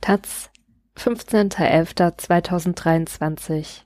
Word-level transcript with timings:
Taz, 0.00 0.50
15.11.2023 0.96 3.82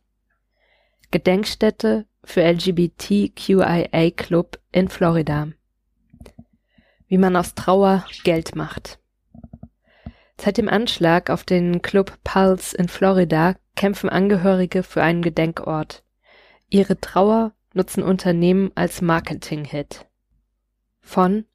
Gedenkstätte 1.11 2.07
für 2.23 2.43
LGBTQIA 2.43 4.13
Club 4.13 4.61
in 4.71 4.89
Florida. 4.89 5.49
Wie 7.09 7.19
man 7.19 7.35
aus 7.35 7.57
Trauer 7.57 8.07
Geld 8.23 8.55
macht. 8.55 9.01
Seit 10.41 10.57
dem 10.57 10.69
Anschlag 10.69 11.31
auf 11.31 11.43
den 11.43 11.83
Club 11.83 12.17
Pulse 12.23 12.77
in 12.77 12.87
Florida 12.87 13.57
kämpfen 13.75 14.09
Angehörige 14.09 14.85
für 14.85 15.03
einen 15.03 15.23
Gedenkort. 15.23 16.05
Ihre 16.71 17.01
Trauer 17.01 17.55
nutzen 17.73 18.05
Unternehmen 18.05 18.71
als 18.77 19.03
Marketing-Hit. 19.03 20.07
Von 21.01 21.47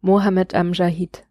Mohammed 0.00 0.54
Amjahid 0.54 1.26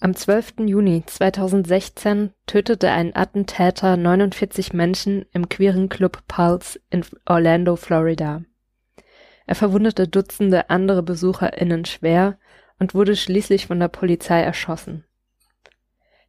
Am 0.00 0.14
12. 0.14 0.60
Juni 0.60 1.02
2016 1.04 2.30
tötete 2.46 2.88
ein 2.92 3.16
Attentäter 3.16 3.96
49 3.96 4.72
Menschen 4.72 5.26
im 5.32 5.48
queeren 5.48 5.88
Club 5.88 6.22
Pulse 6.28 6.78
in 6.88 7.04
Orlando, 7.26 7.74
Florida. 7.74 8.42
Er 9.46 9.54
verwundete 9.56 10.06
Dutzende 10.06 10.70
andere 10.70 11.02
BesucherInnen 11.02 11.84
schwer 11.84 12.38
und 12.78 12.94
wurde 12.94 13.16
schließlich 13.16 13.66
von 13.66 13.80
der 13.80 13.88
Polizei 13.88 14.40
erschossen. 14.40 15.04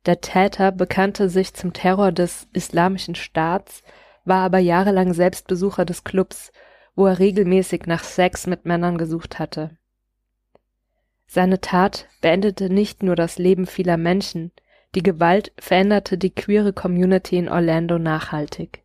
Der 0.08 0.20
Täter 0.20 0.72
bekannte 0.72 1.30
sich 1.30 1.54
zum 1.54 1.72
Terror 1.72 2.12
des 2.12 2.48
Islamischen 2.54 3.14
Staats, 3.14 3.84
war 4.26 4.44
aber 4.44 4.58
jahrelang 4.58 5.14
selbst 5.14 5.46
Besucher 5.46 5.86
des 5.86 6.04
Clubs, 6.04 6.52
wo 6.96 7.06
er 7.06 7.20
regelmäßig 7.20 7.86
nach 7.86 8.04
Sex 8.04 8.48
mit 8.48 8.66
Männern 8.66 8.98
gesucht 8.98 9.38
hatte. 9.38 9.78
Seine 11.32 11.62
Tat 11.62 12.08
beendete 12.22 12.72
nicht 12.72 13.04
nur 13.04 13.16
das 13.16 13.38
Leben 13.38 13.68
vieler 13.68 13.98
Menschen, 13.98 14.52
die 14.96 15.04
Gewalt 15.04 15.52
veränderte 15.60 16.18
die 16.18 16.34
queere 16.34 16.74
Community 16.74 17.38
in 17.38 17.48
Orlando 17.48 18.00
nachhaltig. 18.00 18.82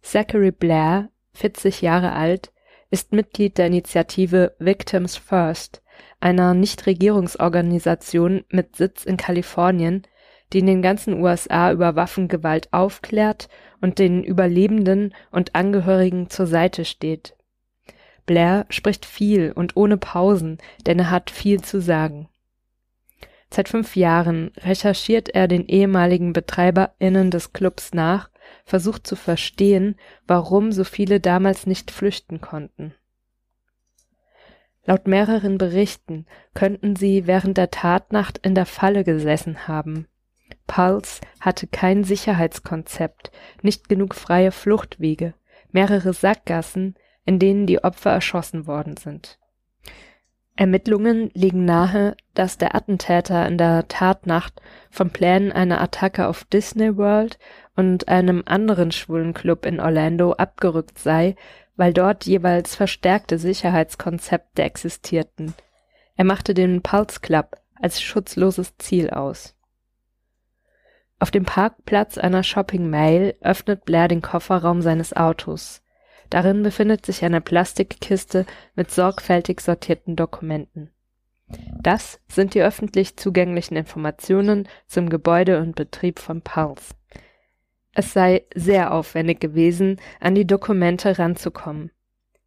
Zachary 0.00 0.50
Blair, 0.50 1.10
40 1.34 1.82
Jahre 1.82 2.12
alt, 2.12 2.52
ist 2.88 3.12
Mitglied 3.12 3.58
der 3.58 3.66
Initiative 3.66 4.54
Victims 4.58 5.18
First, 5.18 5.82
einer 6.20 6.54
Nichtregierungsorganisation 6.54 8.46
mit 8.48 8.76
Sitz 8.76 9.04
in 9.04 9.18
Kalifornien, 9.18 10.06
die 10.54 10.60
in 10.60 10.66
den 10.66 10.80
ganzen 10.80 11.20
USA 11.20 11.70
über 11.70 11.96
Waffengewalt 11.96 12.72
aufklärt 12.72 13.50
und 13.82 13.98
den 13.98 14.24
Überlebenden 14.24 15.14
und 15.30 15.54
Angehörigen 15.54 16.30
zur 16.30 16.46
Seite 16.46 16.86
steht. 16.86 17.36
Blair 18.26 18.66
spricht 18.68 19.06
viel 19.06 19.52
und 19.52 19.76
ohne 19.76 19.96
Pausen, 19.96 20.58
denn 20.86 20.98
er 20.98 21.10
hat 21.10 21.30
viel 21.30 21.60
zu 21.62 21.80
sagen. 21.80 22.28
Seit 23.52 23.68
fünf 23.68 23.96
Jahren 23.96 24.52
recherchiert 24.58 25.28
er 25.30 25.48
den 25.48 25.66
ehemaligen 25.66 26.32
BetreiberInnen 26.32 27.30
des 27.30 27.52
Clubs 27.52 27.92
nach, 27.92 28.30
versucht 28.64 29.06
zu 29.06 29.16
verstehen, 29.16 29.96
warum 30.26 30.70
so 30.72 30.84
viele 30.84 31.20
damals 31.20 31.66
nicht 31.66 31.90
flüchten 31.90 32.40
konnten. 32.40 32.94
Laut 34.84 35.06
mehreren 35.06 35.58
Berichten 35.58 36.26
könnten 36.54 36.96
sie 36.96 37.26
während 37.26 37.58
der 37.58 37.70
Tatnacht 37.70 38.38
in 38.38 38.54
der 38.54 38.66
Falle 38.66 39.04
gesessen 39.04 39.68
haben. 39.68 40.06
Pulse 40.66 41.20
hatte 41.40 41.66
kein 41.66 42.04
Sicherheitskonzept, 42.04 43.30
nicht 43.62 43.88
genug 43.88 44.14
freie 44.14 44.52
Fluchtwege, 44.52 45.34
mehrere 45.72 46.12
Sackgassen, 46.12 46.94
in 47.24 47.38
denen 47.38 47.66
die 47.66 47.82
Opfer 47.82 48.10
erschossen 48.10 48.66
worden 48.66 48.96
sind. 48.96 49.38
Ermittlungen 50.56 51.30
legen 51.32 51.64
nahe, 51.64 52.16
dass 52.34 52.58
der 52.58 52.74
Attentäter 52.74 53.46
in 53.46 53.56
der 53.56 53.88
Tatnacht 53.88 54.60
von 54.90 55.08
Plänen 55.08 55.52
einer 55.52 55.80
Attacke 55.80 56.26
auf 56.26 56.44
Disney 56.44 56.96
World 56.98 57.38
und 57.76 58.08
einem 58.08 58.42
anderen 58.44 58.92
schwulen 58.92 59.32
Club 59.32 59.64
in 59.64 59.80
Orlando 59.80 60.32
abgerückt 60.32 60.98
sei, 60.98 61.34
weil 61.76 61.94
dort 61.94 62.26
jeweils 62.26 62.74
verstärkte 62.74 63.38
Sicherheitskonzepte 63.38 64.62
existierten. 64.62 65.54
Er 66.16 66.24
machte 66.24 66.52
den 66.52 66.82
Pulse 66.82 67.20
Club 67.20 67.56
als 67.80 68.02
schutzloses 68.02 68.76
Ziel 68.76 69.08
aus. 69.08 69.56
Auf 71.18 71.30
dem 71.30 71.46
Parkplatz 71.46 72.18
einer 72.18 72.42
Shopping 72.42 72.90
Mall 72.90 73.34
öffnet 73.40 73.86
Blair 73.86 74.08
den 74.08 74.20
Kofferraum 74.20 74.82
seines 74.82 75.16
Autos. 75.16 75.82
Darin 76.30 76.62
befindet 76.62 77.04
sich 77.04 77.24
eine 77.24 77.40
Plastikkiste 77.40 78.46
mit 78.74 78.90
sorgfältig 78.90 79.60
sortierten 79.60 80.16
Dokumenten. 80.16 80.90
Das 81.82 82.20
sind 82.28 82.54
die 82.54 82.62
öffentlich 82.62 83.16
zugänglichen 83.16 83.76
Informationen 83.76 84.68
zum 84.86 85.10
Gebäude 85.10 85.60
und 85.60 85.74
Betrieb 85.74 86.20
von 86.20 86.42
Pulse. 86.42 86.94
Es 87.92 88.12
sei 88.12 88.44
sehr 88.54 88.92
aufwendig 88.92 89.40
gewesen, 89.40 90.00
an 90.20 90.36
die 90.36 90.46
Dokumente 90.46 91.18
ranzukommen. 91.18 91.90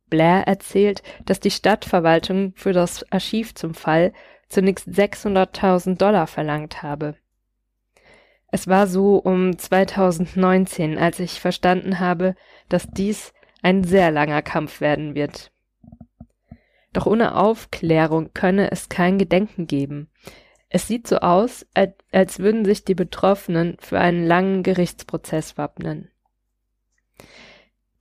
Blair 0.09 0.47
erzählt, 0.47 1.03
dass 1.25 1.41
die 1.41 1.51
Stadtverwaltung 1.51 2.53
für 2.55 2.71
das 2.71 3.11
Archiv 3.11 3.55
zum 3.55 3.73
Fall 3.73 4.13
zunächst 4.47 4.87
600.000 4.87 5.97
Dollar 5.97 6.27
verlangt 6.27 6.83
habe. 6.83 7.15
Es 8.51 8.67
war 8.67 8.87
so 8.87 9.17
um 9.17 9.57
2019, 9.57 10.97
als 10.99 11.19
ich 11.19 11.41
verstanden 11.41 11.99
habe, 11.99 12.35
dass 12.69 12.87
dies 12.87 13.33
ein 13.63 13.83
sehr 13.83 14.11
langer 14.11 14.43
Kampf 14.43 14.79
werden 14.81 15.15
wird. 15.15 15.51
Doch 16.93 17.07
ohne 17.07 17.35
Aufklärung 17.35 18.29
könne 18.33 18.71
es 18.71 18.87
kein 18.87 19.17
Gedenken 19.17 19.65
geben. 19.65 20.09
Es 20.69 20.87
sieht 20.87 21.07
so 21.07 21.17
aus, 21.17 21.65
als 22.11 22.39
würden 22.39 22.65
sich 22.65 22.85
die 22.85 22.95
Betroffenen 22.95 23.77
für 23.79 23.99
einen 23.99 24.25
langen 24.25 24.63
Gerichtsprozess 24.63 25.57
wappnen. 25.57 26.09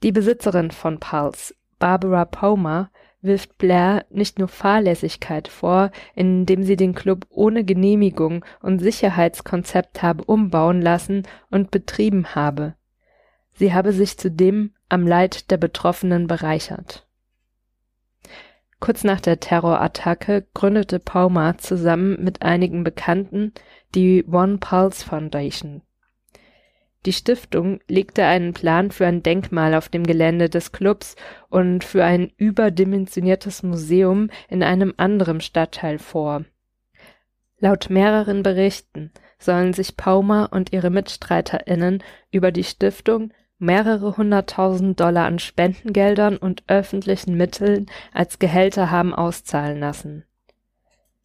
Die 0.03 0.13
Besitzerin 0.13 0.71
von 0.71 0.99
Pulse, 0.99 1.55
Barbara 1.79 2.25
Palmer, 2.25 2.91
wirft 3.21 3.57
Blair 3.57 4.05
nicht 4.11 4.39
nur 4.39 4.49
Fahrlässigkeit 4.49 5.49
vor, 5.49 5.91
indem 6.15 6.65
sie 6.65 6.77
den 6.77 6.95
Club 6.95 7.27
ohne 7.31 7.65
Genehmigung 7.65 8.45
und 8.61 8.81
Sicherheitskonzept 8.81 10.03
habe 10.03 10.25
umbauen 10.25 10.83
lassen 10.83 11.23
und 11.51 11.71
betrieben 11.71 12.35
habe. 12.35 12.75
Sie 13.55 13.73
habe 13.73 13.93
sich 13.93 14.19
zudem 14.19 14.73
am 14.93 15.07
Leid 15.07 15.51
der 15.51 15.57
Betroffenen 15.57 16.27
bereichert. 16.27 17.07
Kurz 18.79 19.05
nach 19.05 19.21
der 19.21 19.41
Terrorattacke 19.41 20.47
gründete 20.55 20.99
Palmer 20.99 21.57
zusammen 21.57 22.23
mit 22.23 22.43
einigen 22.43 22.85
Bekannten 22.85 23.53
die 23.95 24.25
One 24.25 24.59
Pulse 24.59 25.05
Foundation. 25.05 25.83
Die 27.07 27.13
Stiftung 27.13 27.81
legte 27.89 28.25
einen 28.25 28.53
Plan 28.53 28.91
für 28.91 29.07
ein 29.07 29.23
Denkmal 29.23 29.75
auf 29.75 29.89
dem 29.89 30.05
Gelände 30.05 30.49
des 30.49 30.73
Clubs 30.73 31.17
und 31.49 31.85
für 31.85 32.05
ein 32.05 32.31
überdimensioniertes 32.37 33.63
Museum 33.63 34.31
in 34.49 34.63
einem 34.63 34.95
anderen 34.99 35.41
Stadtteil 35.41 35.99
vor. 35.99 36.45
Laut 37.59 37.89
mehreren 37.89 38.43
Berichten 38.43 39.11
sollen 39.39 39.73
sich 39.73 39.97
Palmer 39.97 40.51
und 40.53 40.73
ihre 40.73 40.91
MitstreiterInnen 40.91 42.03
über 42.31 42.53
die 42.53 42.65
Stiftung 42.65 43.33
mehrere 43.63 44.17
hunderttausend 44.17 44.99
Dollar 45.01 45.27
an 45.27 45.39
Spendengeldern 45.39 46.37
und 46.37 46.65
öffentlichen 46.67 47.37
Mitteln 47.37 47.87
als 48.13 48.39
Gehälter 48.39 48.91
haben 48.91 49.15
auszahlen 49.15 49.79
lassen. 49.79 50.25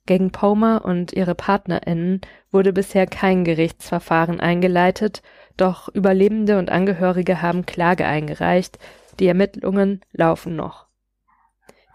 Gegen 0.06 0.32
Palmer 0.32 0.86
und 0.86 1.12
ihre 1.12 1.36
PartnerInnen 1.36 2.22
wurde 2.52 2.72
bisher 2.72 3.08
kein 3.08 3.44
Gerichtsverfahren 3.44 4.40
eingeleitet, 4.40 5.22
doch 5.58 5.90
Überlebende 5.90 6.60
und 6.60 6.70
Angehörige 6.70 7.42
haben 7.42 7.66
Klage 7.66 8.06
eingereicht, 8.06 8.80
die 9.20 9.28
Ermittlungen 9.28 10.02
laufen 10.14 10.56
noch. 10.56 10.86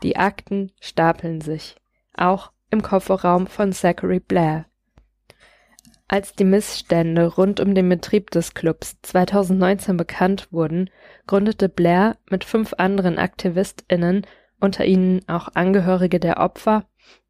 Die 0.03 0.17
Akten 0.17 0.73
stapeln 0.81 1.41
sich, 1.41 1.77
auch 2.15 2.51
im 2.71 2.83
Kofferraum 2.83 3.47
von 3.47 3.73
Zachary 3.73 4.19
Blair. 4.19 4.67
Als 6.13 6.35
die 6.35 6.45
Missstände 6.45 7.27
rund 7.27 7.59
um 7.59 7.75
den 7.75 7.89
Betrieb 7.89 8.31
des 8.33 8.53
Clubs 8.53 8.99
2019 9.01 9.97
bekannt 9.97 10.49
wurden, 10.51 10.91
gründete 11.27 11.71
Blair 11.71 12.19
mit 12.29 12.45
fünf 12.45 12.75
anderen 12.77 13.17
AktivistInnen, 13.17 14.27
unter 14.61 14.85
ihnen 14.85 15.27
auch 15.27 15.49
Angehörige 15.55 16.21
der 16.21 16.37
Opfer, 16.37 16.85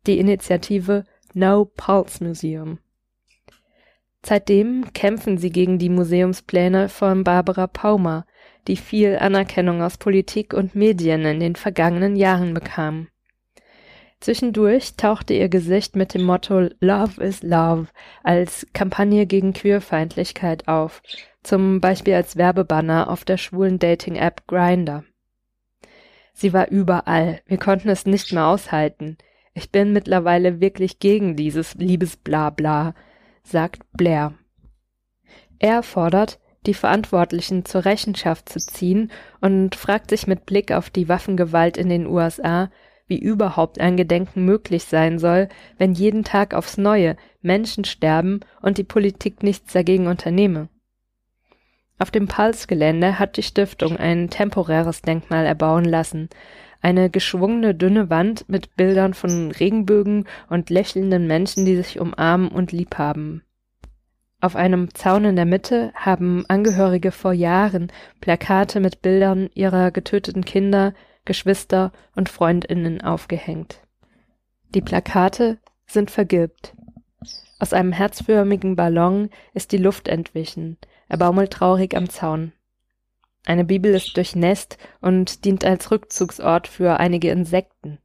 die 0.09 0.19
Initiative 0.19 1.05
No 1.33 1.65
Pulse 1.65 2.25
Museum. 2.25 2.81
Seitdem 4.27 4.93
kämpfen 4.93 5.39
sie 5.39 5.51
gegen 5.51 5.79
die 5.79 5.89
Museumspläne 5.89 6.89
von 6.89 7.23
Barbara 7.23 7.69
Paumer, 7.69 8.27
die 8.67 8.77
viel 8.77 9.17
Anerkennung 9.17 9.81
aus 9.81 9.97
Politik 9.97 10.53
und 10.55 10.75
Medien 10.75 11.25
in 11.25 11.39
den 11.39 11.55
vergangenen 11.55 12.17
Jahren 12.17 12.53
bekam. 12.53 13.07
Zwischendurch 14.23 14.95
tauchte 14.95 15.35
ihr 15.35 15.49
Gesicht 15.49 15.97
mit 15.97 16.15
dem 16.15 16.23
Motto 16.23 16.69
Love 16.79 17.21
is 17.21 17.43
Love 17.43 17.89
als 18.23 18.65
Kampagne 18.73 19.27
gegen 19.27 19.53
Queerfeindlichkeit 19.53 20.69
auf, 20.69 21.03
zum 21.43 21.81
Beispiel 21.81 22.15
als 22.15 22.37
Werbebanner 22.37 23.11
auf 23.11 23.25
der 23.25 23.37
schwulen 23.37 23.81
Dating-App 23.81 24.47
Grindr. 24.47 25.03
Sie 26.35 26.53
war 26.53 26.69
überall, 26.69 27.41
wir 27.47 27.59
konnten 27.59 27.89
es 27.89 28.07
nicht 28.07 28.33
mehr 28.33 28.47
aushalten. 28.47 29.19
Ich 29.55 29.73
bin 29.73 29.93
mittlerweile 29.93 30.61
wirklich 30.61 31.01
gegen 31.01 31.35
dieses 31.35 31.75
Liebesblabla, 31.75 32.95
sagt 33.43 33.83
Blair. 33.93 34.35
Er 35.59 35.83
fordert, 35.83 36.39
die 36.67 36.75
Verantwortlichen 36.75 37.65
zur 37.65 37.85
Rechenschaft 37.85 38.49
zu 38.49 38.61
ziehen 38.61 39.11
und 39.41 39.75
fragt 39.75 40.11
sich 40.11 40.29
mit 40.29 40.47
Blick 40.47 40.71
auf 40.71 40.91
die 40.91 41.09
Waffengewalt 41.09 41.77
in 41.77 41.89
den 41.89 42.07
USA, 42.07 42.71
wie 43.07 43.19
überhaupt 43.19 43.81
ein 43.81 43.97
Gedenken 43.97 44.45
möglich 44.45 44.85
sein 44.85 45.19
soll, 45.19 45.49
wenn 45.79 45.93
jeden 45.93 46.25
Tag 46.25 46.55
aufs 46.55 46.79
neue 46.79 47.17
Menschen 47.41 47.85
sterben 47.85 48.41
und 48.61 48.79
die 48.79 48.85
Politik 48.85 49.43
nichts 49.43 49.73
dagegen 49.73 50.07
unternehme. 50.07 50.69
Auf 51.99 52.11
dem 52.11 52.27
Pulse-Gelände 52.27 53.19
hat 53.19 53.37
die 53.37 53.43
Stiftung 53.43 53.97
ein 53.97 54.29
temporäres 54.29 55.03
Denkmal 55.03 55.47
erbauen 55.47 55.85
lassen, 55.85 56.29
eine 56.81 57.11
geschwungene 57.11 57.75
dünne 57.75 58.11
Wand 58.11 58.49
mit 58.49 58.75
Bildern 58.77 59.15
von 59.15 59.53
Regenbögen 59.53 60.27
und 60.49 60.69
lächelnden 60.69 61.27
Menschen, 61.27 61.65
die 61.65 61.77
sich 61.77 62.01
umarmen 62.01 62.49
und 62.49 62.73
lieb 62.73 62.99
haben. 62.99 63.43
Auf 64.41 64.57
einem 64.57 64.93
Zaun 64.93 65.25
in 65.25 65.37
der 65.37 65.45
Mitte 65.45 65.93
haben 65.95 66.45
Angehörige 66.49 67.13
vor 67.13 67.33
Jahren 67.33 67.93
Plakate 68.21 68.81
mit 68.81 69.01
Bildern 69.01 69.49
ihrer 69.55 69.93
getöteten 69.93 70.45
Kinder, 70.45 70.95
Geschwister 71.25 71.93
und 72.17 72.29
Freundinnen 72.29 73.01
aufgehängt. 73.01 73.81
Die 74.75 74.81
Plakate 74.81 75.59
sind 75.87 76.11
vergilbt. 76.11 76.75
Aus 77.59 77.73
einem 77.73 77.93
herzförmigen 77.93 78.75
Ballon 78.75 79.31
ist 79.55 79.73
die 79.73 79.79
Luft 79.79 80.09
entwichen, 80.09 80.79
er 81.09 81.19
baumelt 81.19 81.53
traurig 81.53 81.95
am 81.95 82.09
Zaun. 82.09 82.53
Eine 83.45 83.65
Bibel 83.65 83.95
ist 83.95 84.17
durchnässt 84.17 84.79
und 85.01 85.45
dient 85.45 85.65
als 85.65 85.91
Rückzugsort 85.91 86.69
für 86.69 86.99
einige 86.99 87.31
Insekten. 87.31 87.99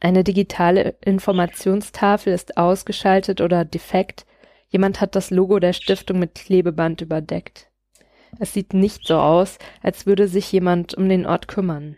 Eine 0.00 0.22
digitale 0.22 0.96
Informationstafel 1.00 2.32
ist 2.32 2.56
ausgeschaltet 2.56 3.40
oder 3.40 3.64
defekt. 3.64 4.26
Jemand 4.68 5.00
hat 5.00 5.16
das 5.16 5.30
Logo 5.30 5.58
der 5.58 5.72
Stiftung 5.72 6.18
mit 6.18 6.34
Klebeband 6.34 7.00
überdeckt. 7.00 7.70
Es 8.38 8.52
sieht 8.52 8.74
nicht 8.74 9.06
so 9.06 9.18
aus, 9.18 9.58
als 9.82 10.06
würde 10.06 10.28
sich 10.28 10.52
jemand 10.52 10.94
um 10.94 11.08
den 11.08 11.26
Ort 11.26 11.48
kümmern. 11.48 11.96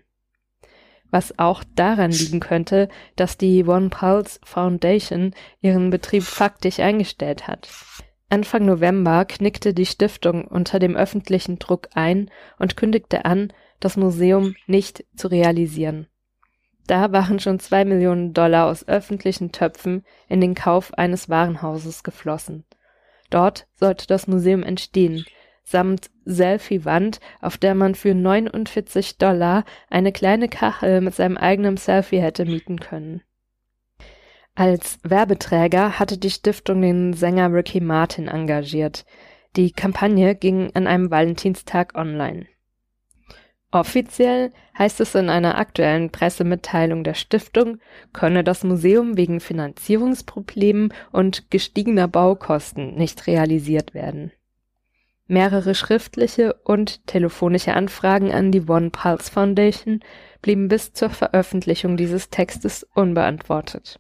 Was 1.11 1.39
auch 1.39 1.63
daran 1.75 2.11
liegen 2.11 2.41
könnte, 2.41 2.89
dass 3.15 3.39
die 3.39 3.65
One 3.65 3.89
Pulse 3.89 4.41
Foundation 4.45 5.35
ihren 5.61 5.91
Betrieb 5.91 6.25
faktisch 6.25 6.81
eingestellt 6.81 7.47
hat. 7.47 7.69
Anfang 8.29 8.67
November 8.67 9.25
knickte 9.25 9.73
die 9.73 9.87
Stiftung 9.87 10.47
unter 10.47 10.79
dem 10.79 10.97
öffentlichen 10.97 11.59
Druck 11.59 11.89
ein 11.95 12.31
und 12.59 12.77
kündigte 12.77 13.25
an, 13.25 13.53
das 13.79 13.97
Museum 13.97 14.57
nicht 14.67 15.05
zu 15.15 15.29
realisieren. 15.29 16.09
Da 16.87 17.13
waren 17.13 17.41
schon 17.41 17.59
zwei 17.59 17.85
Millionen 17.85 18.33
Dollar 18.33 18.67
aus 18.67 18.87
öffentlichen 18.87 19.53
Töpfen 19.53 20.05
in 20.29 20.41
den 20.41 20.55
Kauf 20.55 20.95
eines 20.95 21.29
Warenhauses 21.29 22.03
geflossen. 22.03 22.65
Dort 23.31 23.67
sollte 23.75 24.07
das 24.07 24.27
Museum 24.29 24.63
entstehen, 24.63 25.25
samt 25.67 26.11
Selfie-Wand, 26.25 27.21
auf 27.41 27.59
der 27.59 27.75
man 27.75 27.95
für 27.95 28.15
49 28.15 29.19
Dollar 29.19 29.65
eine 29.91 30.13
kleine 30.13 30.49
Kachel 30.49 31.01
mit 31.01 31.15
seinem 31.15 31.37
eigenen 31.37 31.77
Selfie 31.77 32.21
hätte 32.21 32.45
mieten 32.45 32.79
können. 32.79 33.23
Als 34.55 34.99
Werbeträger 35.03 35.99
hatte 35.99 36.17
die 36.17 36.31
Stiftung 36.31 36.81
den 36.81 37.13
Sänger 37.13 37.53
Ricky 37.53 37.81
Martin 37.81 38.29
engagiert. 38.29 39.05
Die 39.57 39.73
Kampagne 39.73 40.35
ging 40.35 40.71
an 40.75 40.87
einem 40.87 41.11
Valentinstag 41.11 41.95
online. 41.95 42.47
Offiziell 43.73 44.53
heißt 44.79 45.01
es 45.01 45.15
in 45.17 45.29
einer 45.29 45.59
aktuellen 45.59 46.11
Pressemitteilung 46.11 47.03
der 47.03 47.15
Stiftung, 47.15 47.79
könne 48.13 48.45
das 48.45 48.63
Museum 48.65 49.17
wegen 49.17 49.41
Finanzierungsproblemen 49.41 50.95
und 51.11 51.51
gestiegener 51.51 52.07
Baukosten 52.07 52.95
nicht 52.95 53.27
realisiert 53.27 53.93
werden. 53.93 54.33
Mehrere 55.29 55.75
schriftliche 55.75 56.55
und 56.65 57.05
telefonische 57.07 57.75
Anfragen 57.75 58.33
an 58.33 58.53
die 58.53 58.63
One 58.63 58.91
Pulse 58.91 59.31
Foundation 59.31 60.01
blieben 60.41 60.69
bis 60.69 60.93
zur 60.93 61.11
Veröffentlichung 61.11 61.97
dieses 61.97 62.31
Textes 62.31 62.87
unbeantwortet. 62.95 63.99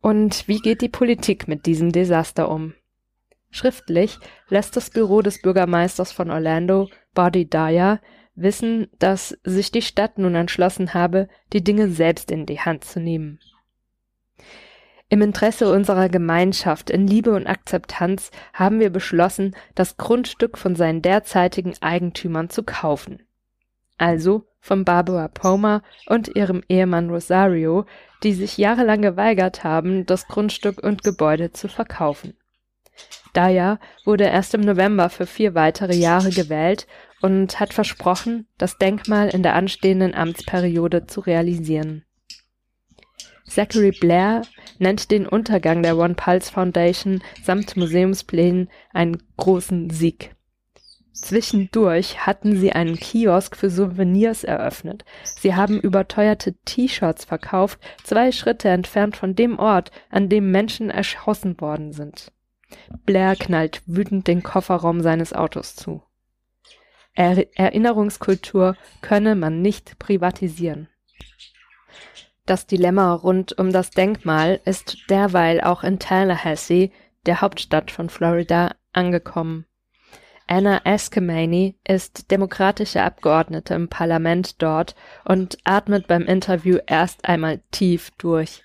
Und 0.00 0.48
wie 0.48 0.60
geht 0.60 0.80
die 0.80 0.88
Politik 0.88 1.46
mit 1.46 1.66
diesem 1.66 1.92
Desaster 1.92 2.50
um? 2.50 2.74
Schriftlich 3.50 4.18
lässt 4.48 4.76
das 4.76 4.88
Büro 4.88 5.20
des 5.20 5.42
Bürgermeisters 5.42 6.10
von 6.10 6.30
Orlando, 6.30 6.88
Buddy 7.14 7.50
Dyer, 7.50 8.00
wissen, 8.34 8.88
dass 8.98 9.36
sich 9.44 9.70
die 9.70 9.82
Stadt 9.82 10.16
nun 10.16 10.34
entschlossen 10.36 10.94
habe, 10.94 11.28
die 11.52 11.62
Dinge 11.62 11.90
selbst 11.90 12.30
in 12.30 12.46
die 12.46 12.60
Hand 12.60 12.84
zu 12.84 13.00
nehmen. 13.00 13.40
Im 15.12 15.22
Interesse 15.22 15.68
unserer 15.72 16.08
Gemeinschaft 16.08 16.88
in 16.88 17.08
Liebe 17.08 17.32
und 17.32 17.48
Akzeptanz 17.48 18.30
haben 18.54 18.78
wir 18.78 18.90
beschlossen, 18.90 19.56
das 19.74 19.96
Grundstück 19.96 20.56
von 20.56 20.76
seinen 20.76 21.02
derzeitigen 21.02 21.74
Eigentümern 21.80 22.48
zu 22.48 22.62
kaufen. 22.62 23.20
Also 23.98 24.46
von 24.60 24.84
Barbara 24.84 25.26
Palmer 25.26 25.82
und 26.06 26.36
ihrem 26.36 26.62
Ehemann 26.68 27.10
Rosario, 27.10 27.86
die 28.22 28.34
sich 28.34 28.56
jahrelang 28.56 29.02
geweigert 29.02 29.64
haben, 29.64 30.06
das 30.06 30.28
Grundstück 30.28 30.80
und 30.80 31.02
Gebäude 31.02 31.52
zu 31.52 31.66
verkaufen. 31.66 32.36
Daya 33.32 33.80
wurde 34.04 34.24
erst 34.24 34.54
im 34.54 34.60
November 34.60 35.10
für 35.10 35.26
vier 35.26 35.56
weitere 35.56 35.96
Jahre 35.96 36.30
gewählt 36.30 36.86
und 37.20 37.58
hat 37.58 37.74
versprochen, 37.74 38.46
das 38.58 38.78
Denkmal 38.78 39.30
in 39.30 39.42
der 39.42 39.56
anstehenden 39.56 40.14
Amtsperiode 40.14 41.08
zu 41.08 41.20
realisieren. 41.20 42.04
Zachary 43.50 43.90
Blair 43.90 44.42
nennt 44.78 45.10
den 45.10 45.26
Untergang 45.26 45.82
der 45.82 45.98
One 45.98 46.14
Pulse 46.14 46.52
Foundation 46.52 47.20
samt 47.42 47.76
Museumsplänen 47.76 48.70
einen 48.92 49.22
großen 49.36 49.90
Sieg. 49.90 50.34
Zwischendurch 51.12 52.26
hatten 52.26 52.56
sie 52.56 52.72
einen 52.72 52.96
Kiosk 52.96 53.56
für 53.56 53.68
Souvenirs 53.68 54.44
eröffnet. 54.44 55.04
Sie 55.24 55.54
haben 55.54 55.80
überteuerte 55.80 56.54
T-Shirts 56.64 57.24
verkauft, 57.24 57.80
zwei 58.04 58.32
Schritte 58.32 58.68
entfernt 58.68 59.16
von 59.16 59.34
dem 59.34 59.58
Ort, 59.58 59.90
an 60.10 60.28
dem 60.28 60.50
Menschen 60.50 60.88
erschossen 60.88 61.60
worden 61.60 61.92
sind. 61.92 62.32
Blair 63.04 63.34
knallt 63.34 63.82
wütend 63.84 64.28
den 64.28 64.44
Kofferraum 64.44 65.00
seines 65.00 65.32
Autos 65.32 65.74
zu. 65.74 66.02
Er 67.14 67.44
Erinnerungskultur 67.58 68.76
könne 69.02 69.34
man 69.34 69.60
nicht 69.60 69.98
privatisieren. 69.98 70.88
Das 72.50 72.66
Dilemma 72.66 73.14
rund 73.14 73.56
um 73.60 73.70
das 73.72 73.90
Denkmal 73.90 74.60
ist 74.64 75.08
derweil 75.08 75.60
auch 75.60 75.84
in 75.84 76.00
Tallahassee, 76.00 76.90
der 77.24 77.42
Hauptstadt 77.42 77.92
von 77.92 78.08
Florida, 78.08 78.74
angekommen. 78.92 79.66
Anna 80.48 80.80
Eskamani 80.82 81.78
ist 81.86 82.32
demokratische 82.32 83.04
Abgeordnete 83.04 83.74
im 83.74 83.86
Parlament 83.86 84.60
dort 84.60 84.96
und 85.24 85.58
atmet 85.62 86.08
beim 86.08 86.22
Interview 86.22 86.78
erst 86.88 87.24
einmal 87.24 87.60
tief 87.70 88.10
durch. 88.18 88.64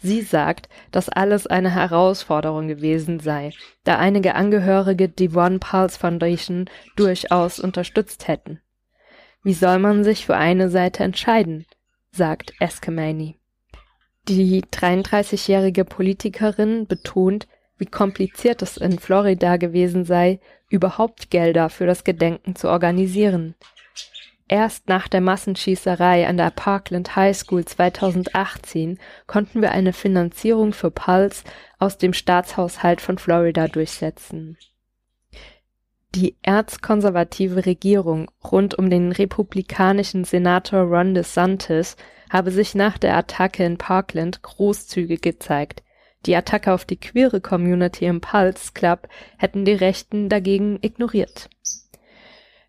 Sie 0.00 0.22
sagt, 0.22 0.68
dass 0.90 1.08
alles 1.08 1.46
eine 1.46 1.70
Herausforderung 1.70 2.66
gewesen 2.66 3.20
sei, 3.20 3.52
da 3.84 3.98
einige 3.98 4.34
Angehörige 4.34 5.08
die 5.08 5.30
One 5.30 5.60
Pulse 5.60 5.96
Foundation 5.96 6.68
durchaus 6.96 7.60
unterstützt 7.60 8.26
hätten. 8.26 8.60
Wie 9.44 9.54
soll 9.54 9.78
man 9.78 10.02
sich 10.02 10.26
für 10.26 10.36
eine 10.36 10.68
Seite 10.70 11.04
entscheiden? 11.04 11.66
Sagt 12.12 12.52
Eskamani. 12.60 13.38
Die 14.28 14.62
33-jährige 14.62 15.84
Politikerin 15.84 16.86
betont, 16.86 17.48
wie 17.78 17.86
kompliziert 17.86 18.62
es 18.62 18.76
in 18.76 18.98
Florida 18.98 19.56
gewesen 19.56 20.04
sei, 20.04 20.38
überhaupt 20.68 21.30
Gelder 21.30 21.70
für 21.70 21.86
das 21.86 22.04
Gedenken 22.04 22.54
zu 22.54 22.68
organisieren. 22.68 23.56
Erst 24.46 24.88
nach 24.88 25.08
der 25.08 25.22
Massenschießerei 25.22 26.28
an 26.28 26.36
der 26.36 26.50
Parkland 26.50 27.16
High 27.16 27.36
School 27.36 27.64
2018 27.64 28.98
konnten 29.26 29.62
wir 29.62 29.72
eine 29.72 29.92
Finanzierung 29.92 30.72
für 30.72 30.90
Pulse 30.90 31.44
aus 31.78 31.96
dem 31.96 32.12
Staatshaushalt 32.12 33.00
von 33.00 33.18
Florida 33.18 33.66
durchsetzen. 33.66 34.58
Die 36.14 36.36
erzkonservative 36.42 37.64
Regierung 37.64 38.30
rund 38.44 38.74
um 38.78 38.90
den 38.90 39.12
republikanischen 39.12 40.24
Senator 40.24 40.82
Ron 40.82 41.14
DeSantis 41.14 41.96
habe 42.28 42.50
sich 42.50 42.74
nach 42.74 42.98
der 42.98 43.16
Attacke 43.16 43.64
in 43.64 43.78
Parkland 43.78 44.42
großzügig 44.42 45.22
gezeigt. 45.22 45.82
Die 46.26 46.36
Attacke 46.36 46.72
auf 46.72 46.84
die 46.84 46.98
queere 46.98 47.40
Community 47.40 48.04
im 48.04 48.20
Pulse 48.20 48.72
Club 48.74 49.08
hätten 49.38 49.64
die 49.64 49.72
Rechten 49.72 50.28
dagegen 50.28 50.78
ignoriert. 50.82 51.48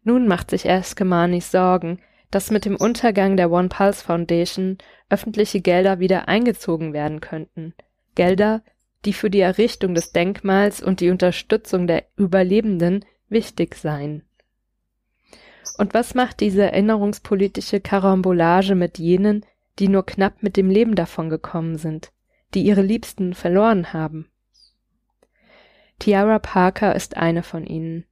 Nun 0.04 0.28
macht 0.28 0.50
sich 0.50 0.66
Eskemani 0.66 1.42
Sorgen, 1.42 2.00
dass 2.32 2.50
mit 2.50 2.64
dem 2.64 2.78
Untergang 2.78 3.36
der 3.36 3.52
One 3.52 3.68
Pulse 3.68 4.04
Foundation 4.06 4.78
öffentliche 5.10 5.60
Gelder 5.60 6.00
wieder 6.00 6.30
eingezogen 6.30 6.94
werden 6.94 7.20
könnten. 7.20 7.74
Gelder, 8.16 8.64
die 9.04 9.14
für 9.14 9.30
die 9.30 9.42
Errichtung 9.42 9.96
des 9.96 10.14
Denkmals 10.14 10.82
und 10.82 11.02
die 11.02 11.10
Unterstützung 11.10 11.88
der 11.88 12.06
Überlebenden 12.16 13.04
wichtig 13.34 13.76
seien. 13.76 14.24
Und 15.78 15.94
was 15.94 16.16
macht 16.16 16.40
diese 16.40 16.64
erinnerungspolitische 16.64 17.82
Karambolage 17.82 18.76
mit 18.76 19.00
jenen, 19.00 19.46
die 19.80 19.88
nur 19.88 20.06
knapp 20.06 20.44
mit 20.44 20.56
dem 20.56 20.70
Leben 20.70 20.96
davongekommen 20.96 21.78
sind, 21.78 22.12
die 22.54 22.62
ihre 22.64 22.82
Liebsten 22.82 23.34
verloren 23.34 23.92
haben. 23.92 24.30
Tiara 26.00 26.40
Parker 26.40 26.96
ist 26.96 27.18
eine 27.18 27.44
von 27.44 27.66
ihnen. 27.66 28.06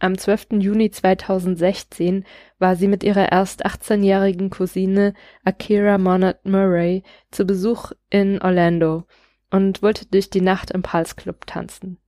Am 0.00 0.18
12. 0.18 0.60
Juni 0.60 0.90
2016 0.90 2.24
war 2.58 2.76
sie 2.76 2.88
mit 2.88 3.04
ihrer 3.04 3.30
erst 3.30 3.64
18-jährigen 3.64 4.50
Cousine 4.50 5.14
Akira 5.44 5.98
Monat 5.98 6.44
Murray 6.44 7.02
zu 7.30 7.46
Besuch 7.46 7.92
in 8.10 8.42
Orlando 8.42 9.04
und 9.50 9.82
wollte 9.82 10.06
durch 10.06 10.30
die 10.30 10.40
Nacht 10.40 10.72
im 10.72 10.82
Pulse 10.82 11.14
Club 11.14 11.46
tanzen. 11.46 11.98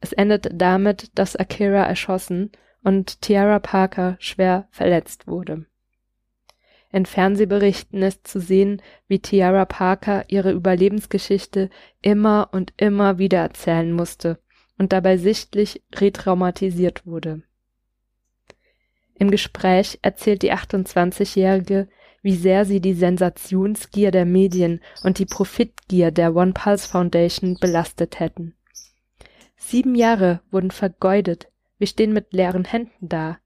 Es 0.00 0.12
endete 0.12 0.54
damit, 0.54 1.10
dass 1.18 1.36
Akira 1.36 1.84
erschossen 1.84 2.52
und 2.82 3.20
Tiara 3.20 3.58
Parker 3.58 4.16
schwer 4.20 4.68
verletzt 4.70 5.26
wurde. 5.26 5.66
In 6.90 7.04
Fernsehberichten 7.04 8.02
ist 8.02 8.26
zu 8.26 8.40
sehen, 8.40 8.80
wie 9.08 9.18
Tiara 9.18 9.66
Parker 9.66 10.24
ihre 10.28 10.52
Überlebensgeschichte 10.52 11.68
immer 12.00 12.48
und 12.52 12.72
immer 12.78 13.18
wieder 13.18 13.40
erzählen 13.40 13.92
musste 13.92 14.38
und 14.78 14.92
dabei 14.92 15.18
sichtlich 15.18 15.82
retraumatisiert 15.94 17.04
wurde. 17.04 17.42
Im 19.18 19.30
Gespräch 19.30 19.98
erzählt 20.00 20.42
die 20.42 20.52
28-Jährige, 20.52 21.88
wie 22.22 22.36
sehr 22.36 22.64
sie 22.64 22.80
die 22.80 22.94
Sensationsgier 22.94 24.10
der 24.10 24.24
Medien 24.24 24.80
und 25.02 25.18
die 25.18 25.26
Profitgier 25.26 26.10
der 26.10 26.34
One 26.34 26.52
Pulse 26.52 26.88
Foundation 26.88 27.58
belastet 27.60 28.20
hätten. 28.20 28.54
Sieben 29.68 29.94
Jahre 29.94 30.40
wurden 30.50 30.70
vergeudet, 30.70 31.48
wir 31.76 31.86
stehen 31.86 32.14
mit 32.14 32.32
leeren 32.32 32.64
Händen 32.64 33.10
da. 33.10 33.36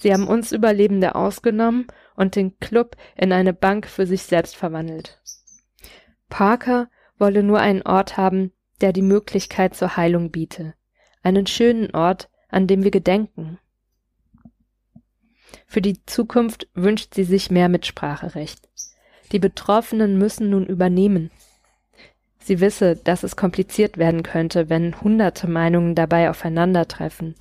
Sie 0.00 0.12
haben 0.12 0.26
uns 0.26 0.50
Überlebende 0.50 1.14
ausgenommen 1.14 1.86
und 2.16 2.34
den 2.34 2.58
Club 2.58 2.96
in 3.14 3.32
eine 3.32 3.52
Bank 3.52 3.86
für 3.86 4.04
sich 4.04 4.24
selbst 4.24 4.56
verwandelt. 4.56 5.22
Parker 6.28 6.90
wolle 7.18 7.44
nur 7.44 7.60
einen 7.60 7.82
Ort 7.82 8.16
haben, 8.16 8.50
der 8.80 8.92
die 8.92 9.00
Möglichkeit 9.00 9.76
zur 9.76 9.96
Heilung 9.96 10.32
biete. 10.32 10.74
Einen 11.22 11.46
schönen 11.46 11.94
Ort, 11.94 12.30
an 12.48 12.66
dem 12.66 12.82
wir 12.82 12.90
gedenken. 12.90 13.60
Für 15.68 15.80
die 15.80 16.04
Zukunft 16.04 16.68
wünscht 16.74 17.14
sie 17.14 17.22
sich 17.22 17.48
mehr 17.48 17.68
Mitspracherecht. 17.68 18.68
Die 19.30 19.38
Betroffenen 19.38 20.18
müssen 20.18 20.50
nun 20.50 20.66
übernehmen. 20.66 21.30
Sie 22.42 22.60
wisse, 22.60 22.96
dass 22.96 23.22
es 23.22 23.36
kompliziert 23.36 23.98
werden 23.98 24.22
könnte, 24.22 24.68
wenn 24.70 25.00
hunderte 25.00 25.48
Meinungen 25.48 25.94
dabei 25.94 26.30
aufeinandertreffen, 26.30 27.34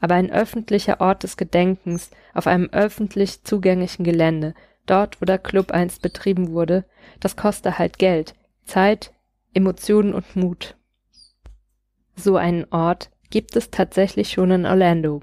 aber 0.00 0.14
ein 0.14 0.30
öffentlicher 0.30 1.00
Ort 1.00 1.24
des 1.24 1.36
Gedenkens 1.36 2.10
auf 2.34 2.46
einem 2.46 2.68
öffentlich 2.70 3.42
zugänglichen 3.42 4.04
Gelände, 4.04 4.54
dort 4.86 5.20
wo 5.20 5.24
der 5.24 5.38
Club 5.38 5.72
einst 5.72 6.02
betrieben 6.02 6.52
wurde, 6.52 6.84
das 7.20 7.36
koste 7.36 7.78
halt 7.78 7.98
Geld, 7.98 8.34
Zeit, 8.64 9.12
Emotionen 9.52 10.14
und 10.14 10.36
Mut. 10.36 10.76
So 12.16 12.36
einen 12.36 12.64
Ort 12.70 13.10
gibt 13.30 13.56
es 13.56 13.70
tatsächlich 13.70 14.30
schon 14.30 14.50
in 14.52 14.66
Orlando. 14.66 15.20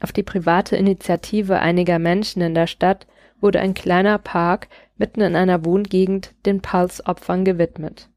Auf 0.00 0.12
die 0.12 0.22
private 0.22 0.76
Initiative 0.76 1.58
einiger 1.58 1.98
Menschen 1.98 2.42
in 2.42 2.54
der 2.54 2.66
Stadt 2.66 3.06
wurde 3.40 3.60
ein 3.60 3.74
kleiner 3.74 4.18
Park 4.18 4.68
mitten 4.96 5.20
in 5.20 5.34
einer 5.34 5.64
Wohngegend 5.64 6.34
den 6.46 6.60
Pulse-Opfern 6.60 7.44
gewidmet. 7.44 8.08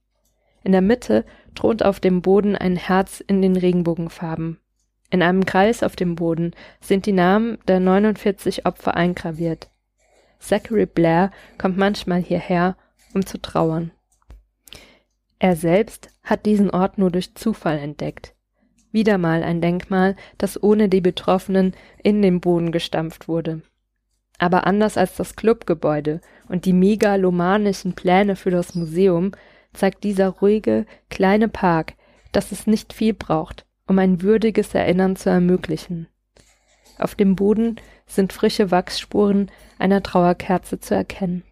In 0.66 0.72
der 0.72 0.82
Mitte 0.82 1.26
thront 1.54 1.86
auf 1.86 2.00
dem 2.00 2.24
Boden 2.24 2.56
ein 2.56 2.76
Herz 2.76 3.20
in 3.26 3.44
den 3.44 3.56
Regenbogenfarben. 3.56 4.58
In 5.12 5.22
einem 5.22 5.46
Kreis 5.46 5.84
auf 5.84 5.96
dem 5.96 6.16
Boden 6.16 6.56
sind 6.82 7.06
die 7.06 7.12
Namen 7.12 7.60
der 7.68 7.80
49 7.80 8.66
Opfer 8.66 8.98
eingraviert. 8.98 9.70
Zachary 10.40 10.88
Blair 10.88 11.30
kommt 11.60 11.78
manchmal 11.78 12.20
hierher, 12.20 12.78
um 13.14 13.28
zu 13.28 13.40
trauern. 13.40 13.92
Er 15.38 15.56
selbst 15.56 16.10
hat 16.24 16.48
diesen 16.48 16.72
Ort 16.72 16.98
nur 16.98 17.12
durch 17.12 17.36
Zufall 17.36 17.78
entdeckt. 17.78 18.34
Wieder 18.92 19.20
mal 19.20 19.44
ein 19.44 19.62
Denkmal, 19.62 20.16
das 20.40 20.62
ohne 20.64 20.90
die 20.90 21.02
Betroffenen 21.02 21.76
in 22.02 22.24
den 22.24 22.42
Boden 22.42 22.72
gestampft 22.72 23.28
wurde. 23.28 23.62
Aber 24.40 24.66
anders 24.66 24.98
als 24.98 25.16
das 25.16 25.36
Clubgebäude 25.36 26.22
und 26.50 26.66
die 26.66 26.74
megalomanischen 26.74 27.94
Pläne 27.94 28.36
für 28.36 28.50
das 28.50 28.74
Museum 28.74 29.32
zeigt 29.76 30.04
dieser 30.04 30.30
ruhige, 30.30 30.86
kleine 31.10 31.48
Park, 31.48 31.94
dass 32.32 32.52
es 32.52 32.68
nicht 32.68 32.94
viel 32.94 33.14
braucht, 33.14 33.66
um 33.88 34.00
ein 34.00 34.22
würdiges 34.22 34.74
Erinnern 34.74 35.16
zu 35.16 35.30
ermöglichen. 35.30 36.08
Auf 36.98 37.16
dem 37.16 37.36
Boden 37.36 37.76
sind 38.06 38.34
frische 38.34 38.72
Wachsspuren 38.72 39.52
einer 39.80 40.02
Trauerkerze 40.02 40.80
zu 40.80 40.96
erkennen. 40.96 41.44